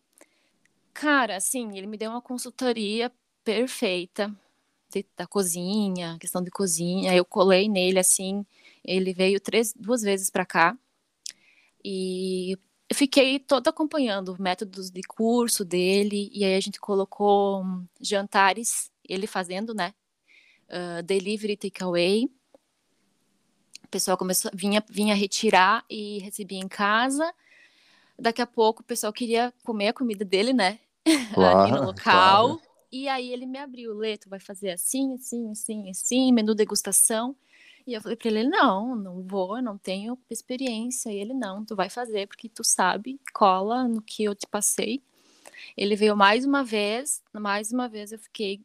[0.94, 3.12] Cara, assim, ele me deu uma consultoria
[3.44, 4.34] perfeita
[4.92, 7.16] de, da cozinha, questão de cozinha.
[7.16, 8.46] Eu colei nele, assim,
[8.84, 10.78] ele veio três, duas vezes para cá.
[11.84, 12.58] E
[12.94, 17.64] fiquei toda acompanhando métodos de curso dele, e aí a gente colocou
[18.02, 19.94] jantares, ele fazendo, né?
[20.68, 22.26] Uh, delivery takeaway.
[23.84, 27.34] O pessoal começou, vinha, vinha retirar e recebia em casa.
[28.18, 30.80] Daqui a pouco o pessoal queria comer a comida dele, né?
[31.34, 32.58] Claro, Ali no local.
[32.58, 32.62] Claro.
[32.92, 37.36] E aí ele me abriu, Leto, vai fazer assim, assim, assim, assim, menu degustação.
[37.90, 41.12] E eu falei para ele, não, não vou, eu não tenho experiência.
[41.12, 45.02] E ele, não, tu vai fazer, porque tu sabe, cola no que eu te passei.
[45.76, 48.62] Ele veio mais uma vez, mais uma vez eu fiquei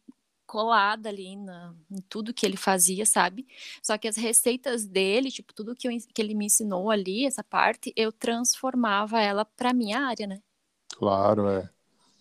[0.46, 3.46] colada ali na, em tudo que ele fazia, sabe?
[3.82, 7.42] Só que as receitas dele, tipo, tudo que, eu, que ele me ensinou ali, essa
[7.42, 10.40] parte, eu transformava ela para minha área, né?
[10.96, 11.68] Claro, é.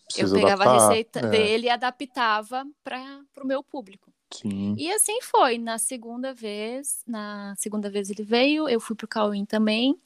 [0.06, 1.30] Precisa eu pegava adaptar, a receita é.
[1.30, 4.13] dele e adaptava para o meu público.
[4.38, 4.76] Sim.
[4.78, 5.58] E assim foi.
[5.58, 9.98] Na segunda vez, na segunda vez ele veio, eu fui pro Cauim também.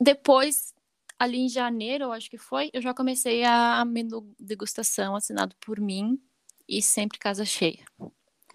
[0.00, 0.74] Depois,
[1.18, 5.80] ali em janeiro, eu acho que foi, eu já comecei a menu degustação assinado por
[5.80, 6.20] mim
[6.68, 7.84] e sempre casa cheia.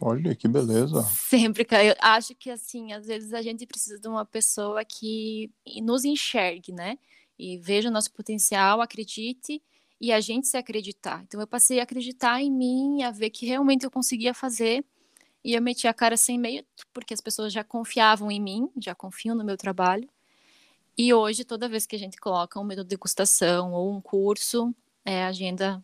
[0.02, 1.04] Olha, que beleza.
[1.04, 5.52] Sempre, eu acho que assim, às vezes a gente precisa de uma pessoa que
[5.84, 6.98] nos enxergue, né?
[7.38, 9.62] E veja o nosso potencial, acredite
[10.00, 11.24] e a gente se acreditar.
[11.24, 14.86] Então eu passei a acreditar em mim, a ver que realmente eu conseguia fazer
[15.44, 18.94] e eu meti a cara sem medo, porque as pessoas já confiavam em mim, já
[18.94, 20.08] confiam no meu trabalho.
[20.98, 24.74] E hoje, toda vez que a gente coloca um medo de degustação ou um curso,
[25.06, 25.84] é, a agenda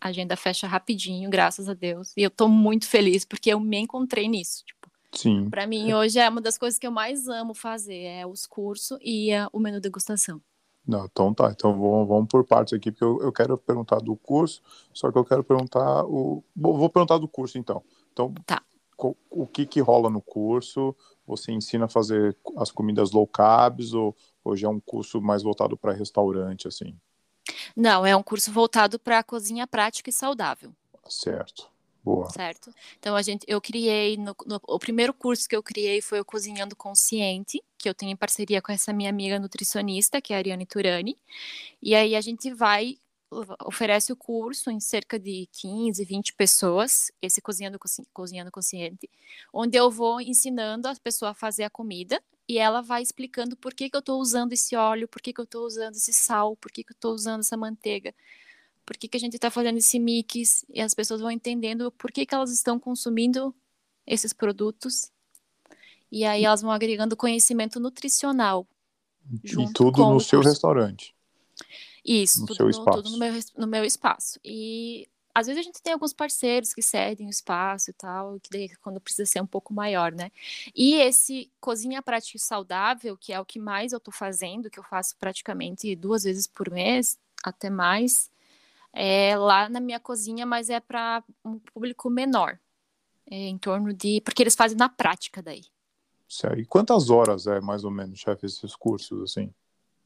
[0.00, 2.12] a agenda fecha rapidinho, graças a Deus.
[2.14, 4.62] E eu tô muito feliz porque eu me encontrei nisso.
[4.66, 5.48] Tipo, Sim.
[5.48, 8.98] Para mim, hoje é uma das coisas que eu mais amo fazer, é os cursos
[9.00, 10.42] e é, o menu degustação.
[10.86, 11.50] Não, então tá.
[11.50, 14.60] Então vamos, vamos por partes aqui, porque eu, eu quero perguntar do curso,
[14.92, 16.44] só que eu quero perguntar o.
[16.54, 17.82] Vou, vou perguntar do curso, então.
[18.12, 18.62] Então, tá.
[18.98, 20.94] O, que que rola no curso?
[21.26, 25.76] Você ensina a fazer as comidas low carbs ou hoje é um curso mais voltado
[25.76, 26.96] para restaurante, assim?
[27.76, 30.72] Não, é um curso voltado para cozinha prática e saudável.
[31.08, 31.72] Certo.
[32.04, 32.28] Boa.
[32.28, 32.70] Certo.
[32.98, 36.24] Então a gente, eu criei no, no, o primeiro curso que eu criei foi o
[36.24, 40.38] Cozinhando Consciente, que eu tenho em parceria com essa minha amiga nutricionista, que é a
[40.38, 41.16] Ariane Turani.
[41.82, 42.98] E aí a gente vai
[43.64, 47.78] oferece o curso em cerca de 15, 20 pessoas, esse Cozinhando,
[48.12, 49.10] Cozinhando Consciente,
[49.52, 53.72] onde eu vou ensinando a pessoa a fazer a comida e ela vai explicando por
[53.72, 56.56] que, que eu estou usando esse óleo, por que, que eu estou usando esse sal,
[56.56, 58.14] por que, que eu estou usando essa manteiga,
[58.84, 62.12] por que, que a gente está fazendo esse mix, e as pessoas vão entendendo por
[62.12, 63.54] que, que elas estão consumindo
[64.06, 65.10] esses produtos,
[66.12, 68.66] e aí elas vão agregando conhecimento nutricional.
[69.42, 71.14] e tudo no seu restaurante.
[72.04, 74.38] Isso, no tudo, no, tudo no, meu, no meu espaço.
[74.44, 78.50] E às vezes a gente tem alguns parceiros que cedem o espaço e tal, que
[78.50, 80.30] daí quando precisa ser um pouco maior, né?
[80.74, 84.78] E esse cozinha prática e saudável, que é o que mais eu tô fazendo, que
[84.78, 88.30] eu faço praticamente duas vezes por mês, até mais,
[88.92, 92.58] é lá na minha cozinha, mas é para um público menor,
[93.28, 95.64] é em torno de, porque eles fazem na prática daí.
[96.28, 96.60] Certo.
[96.60, 99.52] E quantas horas é mais ou menos, chefe, esses cursos assim?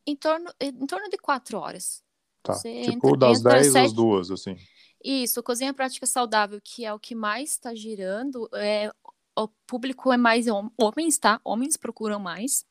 [0.09, 2.03] Em torno, em torno de quatro horas.
[2.43, 2.55] Tá.
[2.55, 4.57] Você tipo entra, das entra 10 às duas, assim.
[5.05, 8.91] Isso, cozinha prática saudável, que é o que mais está girando, é,
[9.37, 10.47] o público é mais
[10.79, 11.39] homens, tá?
[11.45, 12.65] Homens procuram mais.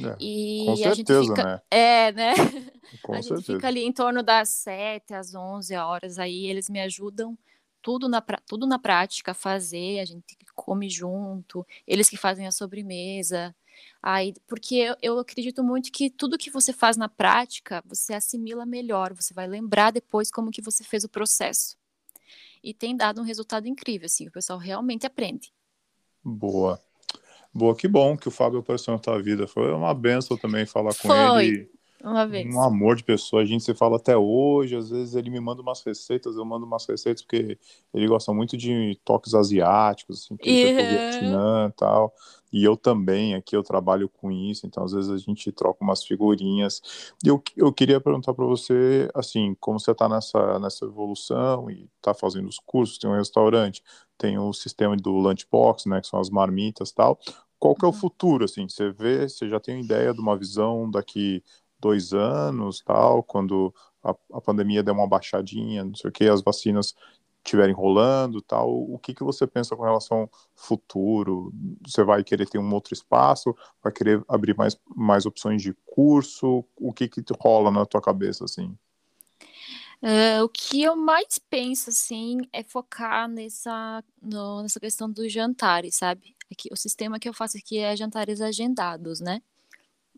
[0.00, 1.62] É, e com certeza, fica, né?
[1.70, 2.34] É, né?
[3.02, 3.36] Com a certeza.
[3.36, 7.38] gente fica ali em torno das 7 às 11 horas aí, eles me ajudam
[7.80, 12.50] tudo na, tudo na prática a fazer, a gente come junto, eles que fazem a
[12.50, 13.54] sobremesa.
[14.02, 18.66] Aí, porque eu, eu acredito muito que tudo que você faz na prática, você assimila
[18.66, 21.76] melhor, você vai lembrar depois como que você fez o processo.
[22.62, 25.52] E tem dado um resultado incrível, assim, o pessoal realmente aprende.
[26.22, 26.80] Boa.
[27.52, 29.46] Boa, que bom que o Fábio apareceu na tua vida.
[29.46, 31.46] Foi uma benção também falar com Foi.
[31.46, 31.74] ele.
[32.02, 32.54] Uma vez.
[32.54, 33.42] Um amor de pessoa.
[33.42, 34.76] A gente se fala até hoje.
[34.76, 37.58] Às vezes ele me manda umas receitas, eu mando umas receitas, porque
[37.94, 42.12] ele gosta muito de toques asiáticos, assim, foi pro Vietnã e tal.
[42.54, 46.04] E eu também, aqui eu trabalho com isso, então às vezes a gente troca umas
[46.04, 46.80] figurinhas.
[47.24, 51.90] E eu, eu queria perguntar para você, assim, como você está nessa, nessa evolução e
[51.96, 53.82] está fazendo os cursos, tem um restaurante,
[54.16, 57.18] tem o sistema do lunchbox, né, que são as marmitas e tal.
[57.58, 57.98] Qual que é o uhum.
[57.98, 58.68] futuro, assim?
[58.68, 61.42] Você vê, você já tem uma ideia de uma visão daqui
[61.80, 66.40] dois anos, tal, quando a, a pandemia der uma baixadinha, não sei o que, as
[66.40, 66.94] vacinas
[67.44, 71.52] estiverem rolando, tal, o que, que você pensa com relação ao futuro?
[71.86, 73.54] Você vai querer ter um outro espaço?
[73.82, 76.64] Vai querer abrir mais, mais opções de curso?
[76.76, 78.76] O que que rola na tua cabeça, assim?
[80.02, 85.94] Uh, o que eu mais penso, assim, é focar nessa, no, nessa questão dos jantares,
[85.94, 86.36] sabe?
[86.52, 89.40] Aqui, o sistema que eu faço aqui é jantares agendados, né?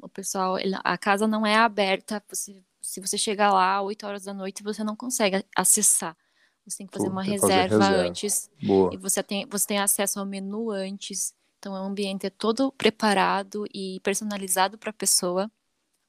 [0.02, 4.24] O pessoal, ele, a casa não é aberta, você, se você chegar lá 8 horas
[4.24, 6.16] da noite, você não consegue acessar.
[6.66, 8.50] Você tem que fazer Pô, uma reserva, fazer reserva, antes.
[8.62, 8.90] Boa.
[8.92, 11.32] E você tem, você tem acesso ao menu antes.
[11.58, 15.50] Então, o ambiente é todo preparado e personalizado para a pessoa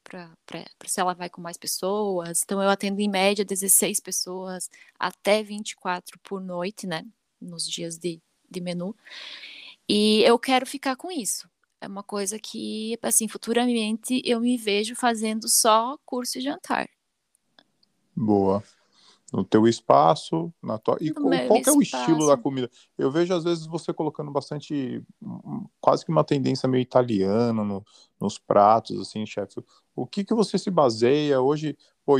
[0.03, 0.31] para
[0.85, 2.41] se ela vai com mais pessoas.
[2.43, 7.05] Então, eu atendo em média 16 pessoas até 24 por noite, né?
[7.39, 8.95] Nos dias de, de menu.
[9.87, 11.47] E eu quero ficar com isso.
[11.79, 16.89] É uma coisa que, assim, futuramente eu me vejo fazendo só curso e jantar.
[18.15, 18.63] Boa
[19.31, 20.97] no teu espaço, na tua...
[21.01, 22.69] e qual, qual é o estilo da comida?
[22.97, 25.03] Eu vejo às vezes você colocando bastante,
[25.81, 27.83] quase que uma tendência meio italiana no,
[28.19, 29.61] nos pratos, assim, chefe.
[29.95, 31.77] O que que você se baseia hoje?
[32.05, 32.15] Pô,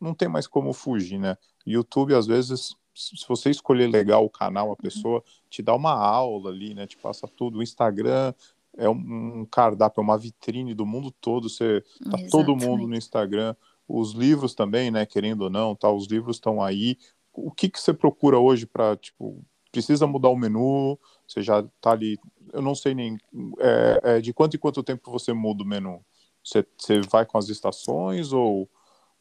[0.00, 1.36] não tem mais como fugir, né?
[1.66, 4.76] YouTube às vezes, se você escolher legal o canal, a uhum.
[4.76, 6.86] pessoa te dá uma aula ali, né?
[6.86, 7.58] Te passa tudo.
[7.58, 8.32] O Instagram
[8.78, 11.50] é um, um cardápio, é uma vitrine do mundo todo.
[11.50, 12.30] Você tá Exatamente.
[12.30, 13.54] todo mundo no Instagram
[13.88, 16.98] os livros também, né, querendo ou não, tá, os livros estão aí.
[17.32, 20.98] O que que você procura hoje para, tipo, precisa mudar o menu?
[21.26, 22.18] Você já tá ali,
[22.52, 23.18] eu não sei nem
[23.58, 26.04] é, é, de quanto em quanto tempo você muda o menu.
[26.42, 28.68] Você, você vai com as estações ou,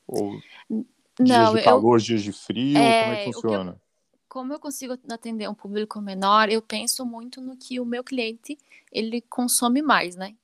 [0.07, 2.77] ou não, dias de calor, eu, dias de frio?
[2.77, 3.71] É, como é que funciona?
[3.73, 3.81] Que eu,
[4.27, 8.57] como eu consigo atender um público menor, eu penso muito no que o meu cliente
[8.91, 10.35] ele consome mais, né?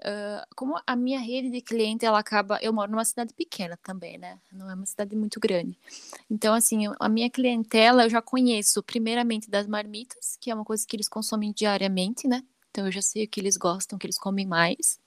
[0.00, 2.58] Uh, como a minha rede de cliente, ela acaba.
[2.60, 4.38] Eu moro numa cidade pequena também, né?
[4.52, 5.78] Não é uma cidade muito grande.
[6.30, 10.86] Então, assim, a minha clientela eu já conheço, primeiramente, das marmitas, que é uma coisa
[10.86, 12.42] que eles consomem diariamente, né?
[12.70, 14.98] Então, eu já sei o que eles gostam, o que eles comem mais.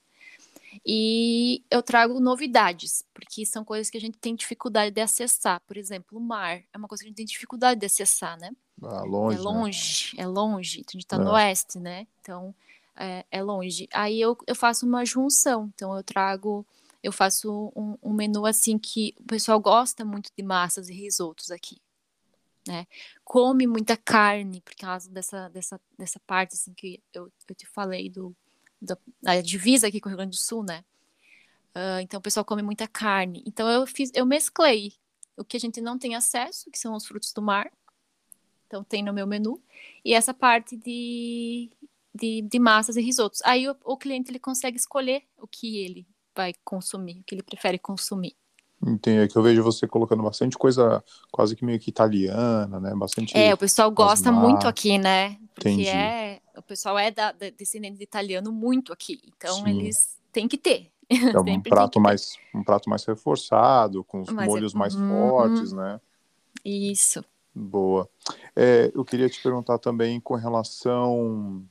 [0.84, 5.60] E eu trago novidades, porque são coisas que a gente tem dificuldade de acessar.
[5.66, 8.50] Por exemplo, o mar é uma coisa que a gente tem dificuldade de acessar, né?
[8.82, 9.36] Ah, longe.
[9.36, 10.22] É longe, né?
[10.22, 10.84] é longe.
[10.88, 11.18] A gente tá é.
[11.18, 12.06] no oeste, né?
[12.20, 12.54] Então
[12.96, 13.88] é, é longe.
[13.92, 16.66] Aí eu, eu faço uma junção, então eu trago,
[17.02, 21.50] eu faço um, um menu assim que o pessoal gosta muito de massas e risotos
[21.50, 21.80] aqui.
[22.66, 22.86] Né?
[23.24, 28.10] Come muita carne, por causa dessa, dessa, dessa parte assim, que eu, eu te falei
[28.10, 28.36] do,
[28.80, 30.84] da, da divisa aqui com o Rio Grande do Sul, né?
[31.74, 33.42] Uh, então o pessoal come muita carne.
[33.46, 34.92] Então eu fiz, eu mesclei
[35.36, 37.70] o que a gente não tem acesso, que são os frutos do mar.
[38.66, 39.60] Então tem no meu menu.
[40.04, 41.70] E essa parte de,
[42.14, 43.40] de, de massas e risotos.
[43.44, 47.42] Aí o, o cliente ele consegue escolher o que ele vai consumir, o que ele
[47.42, 48.34] prefere consumir.
[48.86, 52.94] Entendi, é que eu vejo você colocando bastante coisa quase que meio que italiana, né?
[52.94, 53.36] Bastante.
[53.36, 55.36] É, o pessoal gosta muito aqui, né?
[55.54, 55.88] Porque Entendi.
[55.88, 59.68] é, o pessoal é da, da, descendente de italiano muito aqui, então Sim.
[59.68, 60.90] eles têm que ter.
[61.10, 64.78] É um prato mais um prato mais reforçado, com os Mas molhos é...
[64.78, 65.08] mais uhum.
[65.28, 66.00] fortes, né?
[66.64, 67.22] Isso.
[67.54, 68.08] Boa.
[68.56, 71.62] É, eu queria te perguntar também com relação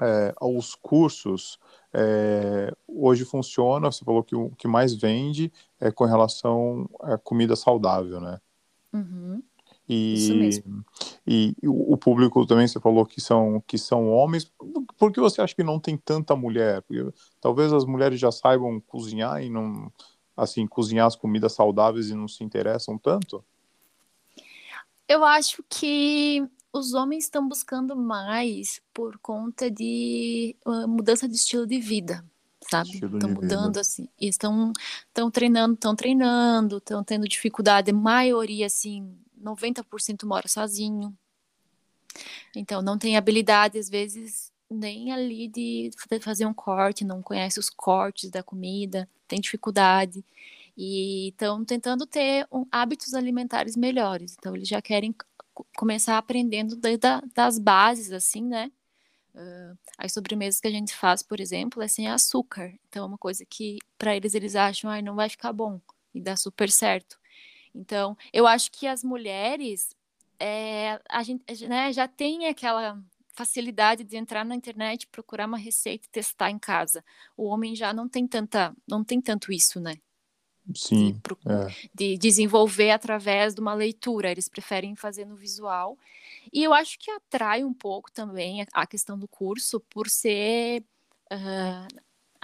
[0.00, 1.58] é, aos cursos,
[1.92, 7.54] é, hoje funciona, você falou que o que mais vende é com relação à comida
[7.54, 8.40] saudável, né?
[8.92, 9.42] Uhum.
[9.88, 10.84] E, Isso mesmo.
[11.26, 14.50] E, e o público também, você falou que são, que são homens.
[14.98, 16.82] Por que você acha que não tem tanta mulher?
[16.82, 17.06] Porque
[17.40, 19.92] talvez as mulheres já saibam cozinhar e não,
[20.36, 23.44] assim, cozinhar as comidas saudáveis e não se interessam tanto?
[25.06, 31.64] Eu acho que os homens estão buscando mais por conta de uh, mudança de estilo
[31.64, 32.24] de vida,
[32.68, 32.90] sabe?
[32.94, 33.80] Estão mudando vida.
[33.80, 34.72] assim, estão
[35.06, 41.16] estão treinando, estão treinando, estão tendo dificuldade, a maioria assim, 90% mora sozinho.
[42.56, 47.70] Então não tem habilidade às vezes nem ali de fazer um corte, não conhece os
[47.70, 50.24] cortes da comida, tem dificuldade
[50.76, 54.34] e estão tentando ter um, hábitos alimentares melhores.
[54.36, 55.14] Então eles já querem
[55.76, 56.78] começar aprendendo
[57.34, 58.70] das bases, assim, né?
[59.34, 62.72] Uh, as sobremesas que a gente faz, por exemplo, é sem açúcar.
[62.88, 65.80] Então, é uma coisa que para eles eles acham, ah, não vai ficar bom
[66.14, 67.18] e dá super certo.
[67.74, 69.90] Então, eu acho que as mulheres,
[70.38, 73.02] é, a gente né, já tem aquela
[73.34, 77.04] facilidade de entrar na internet, procurar uma receita e testar em casa.
[77.36, 79.94] O homem já não tem tanta, não tem tanto isso, né?
[80.74, 81.88] Sim, de, é.
[81.94, 84.30] de, desenvolver através de uma leitura.
[84.30, 85.98] Eles preferem fazer no visual.
[86.52, 90.82] E eu acho que atrai um pouco também a, questão do curso por ser.
[91.32, 91.88] Uh,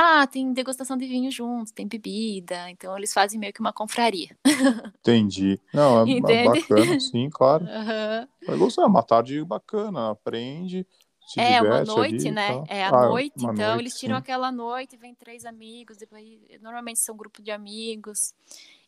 [0.02, 4.34] ah, tem degustação de vinho junto, tem bebida, então eles fazem meio que uma confraria.
[5.00, 5.60] Entendi.
[5.74, 7.66] Não, é, é bacana, sim, claro.
[7.66, 8.26] Uhum.
[8.48, 10.86] Eu gostar, é uma tarde bacana, aprende,
[11.30, 12.58] se é uma noite, ali, né?
[12.58, 12.64] Tá.
[12.74, 14.18] É a ah, noite, então noite, eles tiram sim.
[14.18, 16.24] aquela noite, vem três amigos, depois
[16.60, 18.34] normalmente são um grupo de amigos.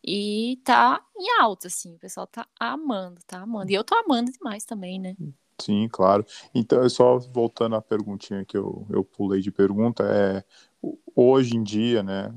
[0.04, 3.70] E tá em alta, assim, o pessoal tá amando, tá amando.
[3.70, 5.16] E eu tô amando demais também, né?
[5.56, 6.26] Sim, claro.
[6.52, 10.42] Então, só voltando à perguntinha que eu, eu pulei de pergunta, é
[11.14, 12.34] hoje em dia, né,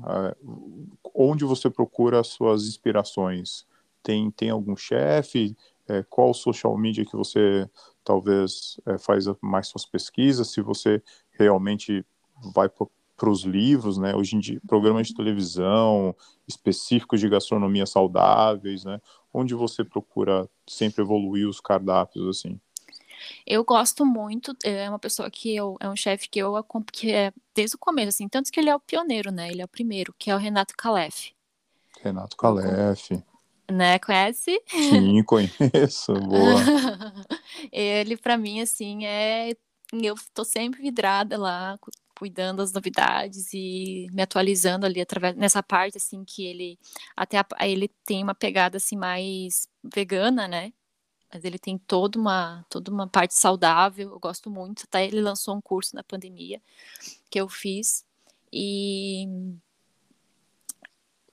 [1.12, 3.66] onde você procura as suas inspirações?
[4.04, 5.56] Tem, tem algum chefe?
[5.88, 7.68] É, qual social media que você
[8.06, 10.52] talvez é, faz mais suas pesquisas?
[10.52, 12.06] Se você realmente
[12.54, 14.14] vai para os livros, né?
[14.14, 16.14] Hoje em dia, programas de televisão
[16.46, 19.00] específicos de gastronomia saudáveis, né?
[19.34, 22.60] Onde você procura sempre evoluir os cardápios, assim?
[23.44, 26.54] Eu gosto muito, é uma pessoa que eu, é um chefe que eu
[26.92, 29.50] que é desde o começo, assim, tanto que ele é o pioneiro, né?
[29.50, 31.32] Ele é o primeiro, que é o Renato Calef.
[32.02, 33.10] Renato Calef.
[33.70, 34.60] Né, conhece?
[34.68, 36.60] Sim, conheço, boa.
[37.72, 39.54] ele, para mim, assim, é.
[39.92, 41.78] Eu tô sempre vidrada lá,
[42.18, 46.78] cuidando das novidades e me atualizando ali através nessa parte assim que ele
[47.16, 50.72] até a, ele tem uma pegada assim mais vegana, né?
[51.32, 54.10] Mas ele tem toda uma toda uma parte saudável.
[54.10, 54.84] Eu gosto muito.
[54.84, 56.60] Até ele lançou um curso na pandemia
[57.30, 58.04] que eu fiz
[58.52, 59.28] e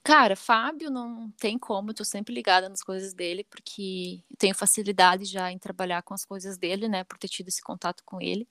[0.04, 5.24] Cara, Fábio não tem como, eu tô sempre ligada nas coisas dele, porque tenho facilidade
[5.24, 8.46] já em trabalhar com as coisas dele, né, por ter tido esse contato com ele.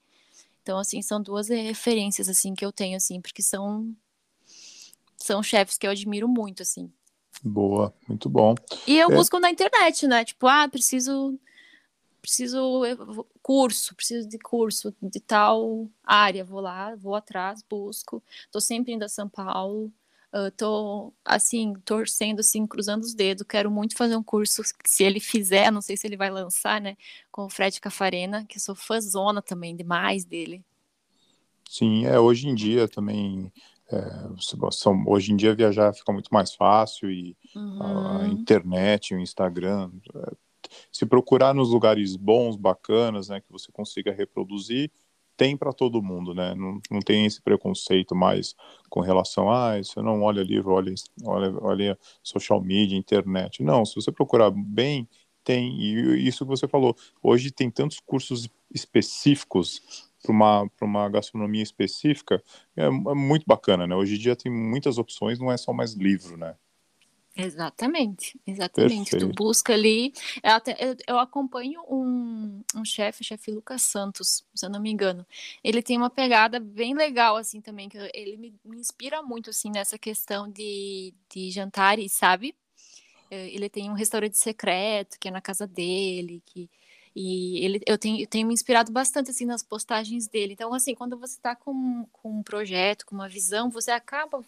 [0.64, 3.96] Então, assim, são duas referências, assim, que eu tenho, assim, porque são
[5.16, 6.92] são chefes que eu admiro muito, assim.
[7.44, 8.56] Boa, muito bom.
[8.88, 9.16] E eu é...
[9.16, 11.40] busco na internet, né, tipo, ah, preciso
[12.20, 12.82] preciso
[13.44, 18.24] curso, preciso de curso de tal área, vou lá, vou atrás, busco.
[18.50, 19.92] Tô sempre indo a São Paulo,
[20.58, 23.46] Tô, assim, torcendo, assim, cruzando os dedos.
[23.48, 26.98] Quero muito fazer um curso, se ele fizer, não sei se ele vai lançar, né?
[27.32, 30.64] Com o Fred Cafarena, que eu sou fãzona também, demais dele.
[31.70, 33.52] Sim, é, hoje em dia também,
[33.92, 38.22] é, são, hoje em dia viajar fica muito mais fácil e uhum.
[38.22, 40.32] a, internet, o Instagram, é,
[40.92, 44.92] se procurar nos lugares bons, bacanas, né, que você consiga reproduzir,
[45.38, 46.54] tem para todo mundo, né?
[46.56, 48.56] Não, não tem esse preconceito mais
[48.90, 50.94] com relação a ah, você não olha livro, olha,
[51.24, 53.64] olha, olha social media, internet.
[53.64, 55.08] Não, se você procurar bem,
[55.44, 55.80] tem.
[55.82, 59.82] E isso que você falou, hoje tem tantos cursos específicos
[60.22, 62.42] para uma, uma gastronomia específica,
[62.78, 63.96] é, é muito bacana, né?
[63.96, 66.56] Hoje em dia tem muitas opções, não é só mais livro, né?
[67.36, 69.10] Exatamente, exatamente.
[69.12, 69.34] Perfeito.
[69.34, 70.14] Tu busca ali.
[70.44, 74.92] Eu, até, eu, eu acompanho um, um chefe, chefe Lucas Santos, se eu não me
[74.92, 75.26] engano.
[75.64, 79.72] Ele tem uma pegada bem legal, assim, também, que ele me, me inspira muito, assim,
[79.72, 82.56] nessa questão de, de jantares, sabe?
[83.32, 86.70] É, ele tem um restaurante secreto, que é na casa dele, que.
[87.16, 90.54] E ele, eu, tenho, eu tenho me inspirado bastante assim nas postagens dele.
[90.54, 94.44] Então, assim, quando você está com, com um projeto, com uma visão, você acaba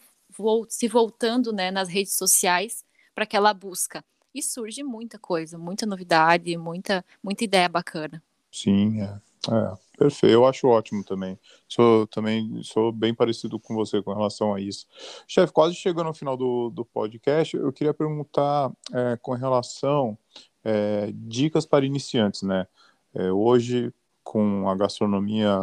[0.68, 4.04] se voltando né, nas redes sociais para aquela busca.
[4.34, 8.22] E surge muita coisa, muita novidade, muita, muita ideia bacana.
[8.52, 9.20] Sim, é.
[9.50, 9.86] é.
[9.96, 11.38] Perfeito, eu acho ótimo também.
[11.66, 14.86] Sou também sou bem parecido com você com relação a isso.
[15.26, 20.18] Chefe, quase chegando no final do, do podcast, eu queria perguntar é, com relação
[20.62, 22.66] é, dicas para iniciantes, né?
[23.14, 23.90] É, hoje,
[24.22, 25.56] com a gastronomia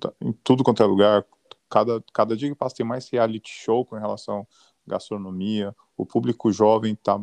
[0.00, 1.24] tá, em tudo quanto é lugar,
[1.74, 4.46] cada, cada dia que passa tem mais reality show com relação
[4.86, 5.74] à gastronomia.
[5.96, 7.20] O público jovem tá,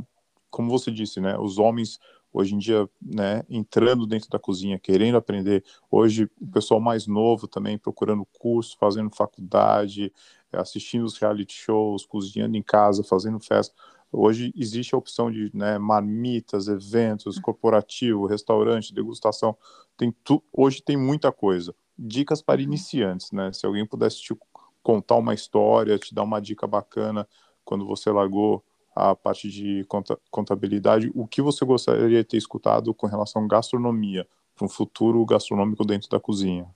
[0.50, 1.38] como você disse, né?
[1.40, 1.98] Os homens
[2.34, 5.64] hoje em dia, né, entrando dentro da cozinha, querendo aprender.
[5.90, 10.12] Hoje, o pessoal mais novo também procurando curso, fazendo faculdade,
[10.52, 13.74] assistindo os reality shows, cozinhando em casa, fazendo festa.
[14.12, 19.58] Hoje existe a opção de né, marmitas, eventos, corporativo, restaurante, degustação.
[19.96, 20.44] Tem tu...
[20.52, 22.68] Hoje tem muita coisa dicas para uhum.
[22.68, 23.54] iniciantes, né?
[23.54, 24.36] Se alguém pudesse te
[24.82, 27.28] contar uma história, te dar uma dica bacana
[27.64, 28.64] quando você largou
[28.96, 29.86] a parte de
[30.30, 35.26] contabilidade, o que você gostaria de ter escutado com relação à gastronomia, para um futuro
[35.26, 36.70] gastronômico dentro da cozinha?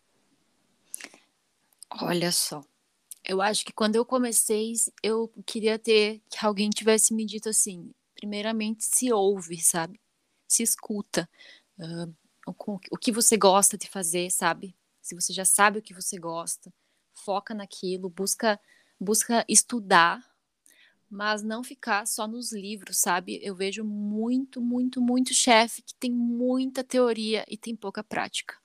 [2.01, 2.61] Olha só,
[3.23, 7.91] eu acho que quando eu comecei, eu queria ter que alguém tivesse me dito assim:
[8.15, 9.99] primeiramente, se ouve, sabe?
[10.47, 11.27] Se escuta.
[11.77, 12.13] Uh,
[12.47, 14.75] o, o que você gosta de fazer, sabe?
[15.05, 16.73] Se você já sabe o que você gosta,
[17.13, 18.59] foca naquilo, busca
[18.99, 20.19] busca estudar,
[21.07, 23.39] mas não ficar só nos livros, sabe?
[23.43, 28.55] Eu vejo muito, muito, muito chefe que tem muita teoria e tem pouca prática.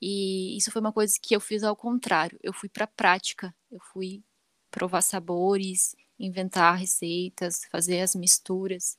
[0.00, 2.38] E isso foi uma coisa que eu fiz ao contrário.
[2.44, 4.22] Eu fui para a prática, eu fui
[4.70, 8.96] provar sabores, inventar receitas, fazer as misturas.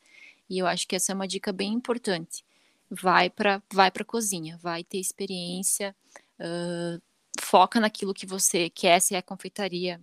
[0.50, 2.44] E eu acho que essa é uma dica bem importante.
[2.92, 5.96] Vai para vai para cozinha, vai ter experiência,
[6.44, 7.02] Uh,
[7.40, 10.02] foca naquilo que você quer, se é confeitaria,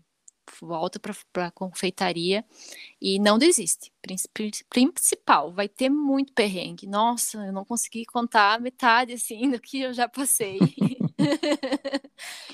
[0.60, 2.44] volta para a confeitaria
[3.00, 3.92] e não desiste.
[4.68, 6.86] Principal, vai ter muito perrengue.
[6.86, 10.58] Nossa, eu não consegui contar metade assim do que eu já passei.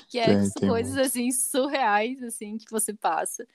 [0.09, 3.47] que é tem, coisas assim surreais assim que você passa.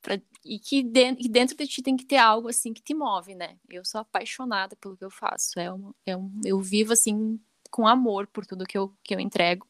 [0.00, 2.94] Pra, e que dentro, e dentro de ti tem que ter algo assim que te
[2.94, 3.58] move, né?
[3.68, 5.58] Eu sou apaixonada pelo que eu faço.
[5.58, 7.40] É um, é um, eu vivo assim
[7.70, 9.66] com amor por tudo que eu, que eu entrego.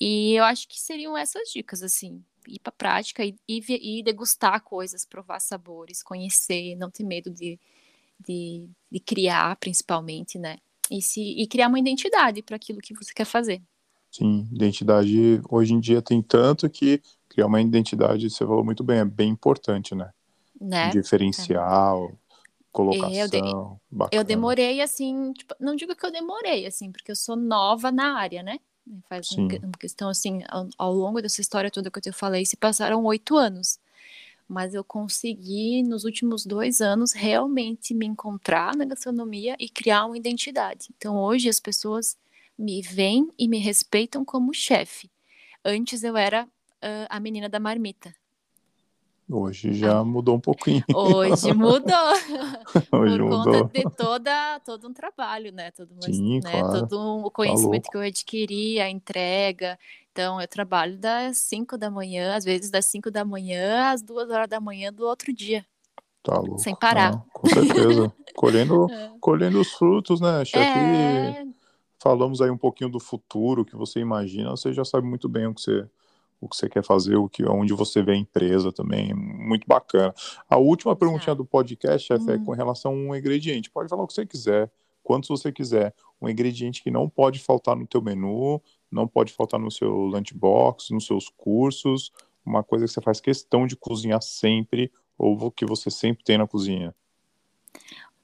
[0.00, 4.62] E eu acho que seriam essas dicas, assim, ir para prática e, e, e, degustar
[4.62, 7.58] coisas, provar sabores, conhecer, não ter medo de,
[8.18, 10.58] de, de criar, principalmente, né?
[10.90, 13.60] E, se, e criar uma identidade para aquilo que você quer fazer.
[14.10, 19.00] Sim, identidade hoje em dia tem tanto que criar uma identidade, você falou muito bem,
[19.00, 20.10] é bem importante, né?
[20.58, 20.90] né?
[20.90, 22.27] Diferencial, é.
[22.78, 23.12] Colocação.
[23.12, 23.40] Eu, de,
[24.12, 28.16] eu demorei assim, tipo, não digo que eu demorei, assim, porque eu sou nova na
[28.16, 28.60] área, né?
[29.08, 29.48] Faz Sim.
[29.62, 33.04] uma questão assim, ao, ao, longo dessa história toda que eu te falei, se passaram
[33.04, 33.78] oito anos.
[34.48, 40.16] Mas eu consegui, nos últimos dois anos, realmente me encontrar na gastronomia e criar uma
[40.16, 40.88] identidade.
[40.96, 42.16] Então, hoje, as pessoas
[42.58, 45.10] me veem e me respeitam como chefe.
[45.62, 48.14] Antes, eu era uh, a menina da marmita.
[49.30, 50.04] Hoje já ah.
[50.04, 50.82] mudou um pouquinho.
[50.94, 51.78] Hoje mudou.
[52.90, 53.44] Hoje Por mudou.
[53.44, 55.70] conta de toda, todo um trabalho, né?
[55.70, 56.60] Todo, uma, Sim, né?
[56.60, 56.86] Claro.
[56.86, 59.78] todo o conhecimento tá que eu adquiri, a entrega.
[60.10, 64.30] Então, eu trabalho das 5 da manhã, às vezes das 5 da manhã às 2
[64.30, 65.64] horas da manhã do outro dia.
[66.22, 66.58] Tá louco.
[66.58, 67.12] Sem parar.
[67.12, 68.12] Não, com certeza.
[68.34, 69.12] colhendo, é.
[69.20, 70.78] colhendo os frutos, né, chefe?
[70.78, 71.44] É...
[72.00, 74.50] Falamos aí um pouquinho do futuro, que você imagina.
[74.50, 75.86] Você já sabe muito bem o que você
[76.40, 80.14] o que você quer fazer, o que, onde você vê a empresa também, muito bacana.
[80.48, 82.44] A última perguntinha do podcast, chefe, é hum.
[82.44, 83.70] com relação a um ingrediente.
[83.70, 84.70] Pode falar o que você quiser,
[85.02, 85.94] quantos você quiser.
[86.20, 88.60] Um ingrediente que não pode faltar no teu menu,
[88.90, 92.12] não pode faltar no seu lunchbox, nos seus cursos,
[92.44, 96.46] uma coisa que você faz questão de cozinhar sempre, ou que você sempre tem na
[96.46, 96.94] cozinha.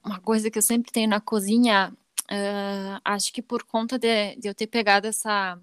[0.03, 1.93] Uma coisa que eu sempre tenho na cozinha,
[2.23, 5.59] uh, acho que por conta de, de eu ter pegado essa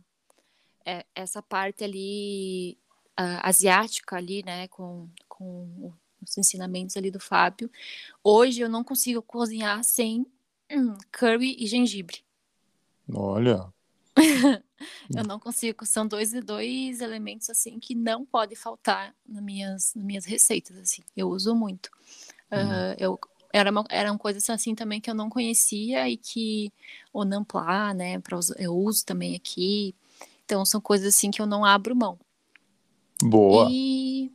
[0.84, 2.78] é, essa parte ali
[3.18, 7.70] uh, asiática ali, né, com, com os ensinamentos ali do Fábio.
[8.22, 10.26] Hoje eu não consigo cozinhar sem
[10.70, 12.24] hum, curry e gengibre.
[13.12, 13.72] Olha.
[15.16, 20.04] eu não consigo, são dois dois elementos assim que não pode faltar nas minhas, nas
[20.04, 21.02] minhas receitas assim.
[21.16, 21.86] Eu uso muito.
[22.50, 23.18] Uh, eu
[23.52, 26.72] era uma, eram coisas assim também que eu não conhecia e que
[27.12, 29.94] o Nampla, né, pra, eu uso também aqui
[30.44, 32.18] então são coisas assim que eu não abro mão.
[33.22, 33.68] Boa.
[33.70, 34.30] E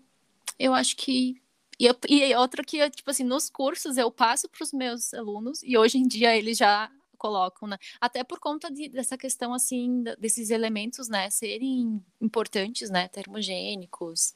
[0.58, 1.42] eu acho que
[1.80, 5.78] e, e outra que tipo assim nos cursos eu passo para os meus alunos e
[5.78, 7.78] hoje em dia eles já colocam, né?
[8.00, 14.34] Até por conta de, dessa questão assim desses elementos, né, serem importantes, né, termogênicos,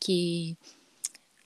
[0.00, 0.56] que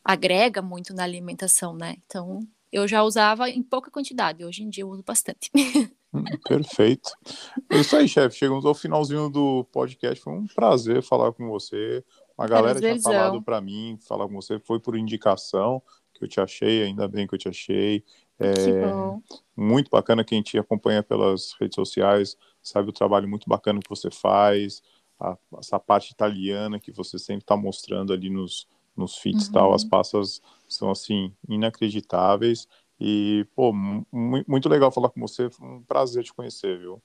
[0.02, 1.96] agrega muito na alimentação, né?
[2.06, 2.40] Então
[2.72, 5.50] eu já usava em pouca quantidade, hoje em dia eu uso bastante.
[6.46, 7.10] Perfeito.
[7.70, 8.36] É isso aí, chefe.
[8.36, 10.22] Chegamos ao finalzinho do podcast.
[10.22, 12.04] Foi um prazer falar com você.
[12.36, 14.58] Uma galera tinha falado para mim, falar com você.
[14.58, 15.82] Foi por indicação
[16.14, 18.04] que eu te achei, ainda bem que eu te achei.
[18.40, 18.54] É,
[19.56, 24.10] muito bacana quem te acompanha pelas redes sociais, sabe o trabalho muito bacana que você
[24.10, 24.80] faz,
[25.18, 29.52] a, essa parte italiana que você sempre está mostrando ali nos, nos feeds uhum.
[29.52, 32.68] tal, as passas são assim inacreditáveis
[33.00, 35.48] e, pô, muito legal falar com você.
[35.50, 37.02] Foi um prazer te conhecer, viu?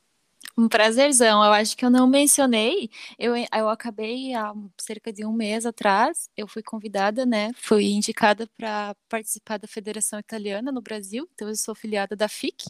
[0.58, 1.44] Um prazerzão.
[1.44, 2.90] Eu acho que eu não mencionei.
[3.18, 6.30] Eu, eu acabei há cerca de um mês atrás.
[6.38, 7.52] Eu fui convidada, né?
[7.56, 11.28] Fui indicada para participar da Federação Italiana no Brasil.
[11.34, 12.68] Então, eu sou filiada da FIC.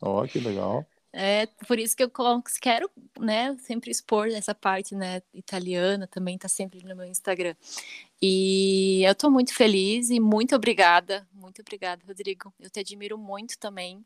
[0.00, 0.86] Ó, oh, que legal.
[1.20, 2.12] É por isso que eu
[2.62, 2.88] quero,
[3.18, 7.56] né, sempre expor essa parte, né, italiana, também tá sempre no meu Instagram.
[8.22, 12.54] E eu tô muito feliz e muito obrigada, muito obrigada, Rodrigo.
[12.60, 14.00] Eu te admiro muito também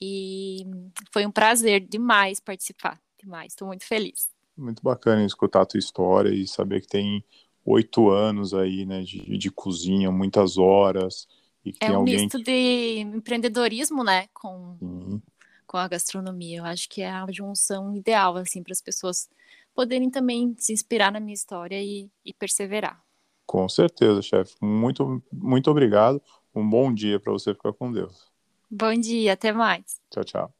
[0.00, 0.66] e
[1.12, 3.52] foi um prazer demais participar, demais.
[3.52, 4.28] Estou muito feliz.
[4.56, 7.24] Muito bacana escutar a tua história e saber que tem
[7.64, 11.28] oito anos aí, né, de, de cozinha, muitas horas.
[11.64, 15.20] E que é um alguém misto de empreendedorismo, né, com uhum
[15.68, 16.58] com a gastronomia.
[16.58, 19.28] Eu acho que é a junção ideal, assim, para as pessoas
[19.74, 23.00] poderem também se inspirar na minha história e, e perseverar.
[23.46, 24.54] Com certeza, chefe.
[24.62, 26.22] Muito, muito obrigado.
[26.54, 28.30] Um bom dia para você ficar com Deus.
[28.70, 30.00] Bom dia, até mais.
[30.10, 30.57] Tchau, tchau.